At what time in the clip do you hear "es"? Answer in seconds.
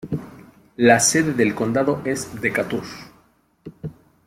2.05-2.41